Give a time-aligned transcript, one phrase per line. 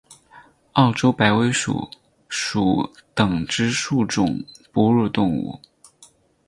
[0.73, 1.87] 澳洲白尾鼠
[2.27, 4.43] 属等之数种
[4.73, 5.59] 哺乳动物。